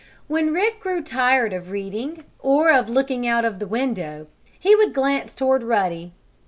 When 0.27 0.51
Rick 0.51 0.79
grew 0.79 1.03
tired 1.03 1.53
of 1.53 1.69
reading 1.69 2.23
or 2.39 2.71
of 2.71 2.89
looking 2.89 3.27
out 3.27 3.45
of 3.45 3.59
the 3.59 3.67
window 3.67 4.25
he 4.59 4.75
would 4.75 4.95
glance 4.95 5.35
toward 5.35 5.61
Ruddy. 5.61 6.11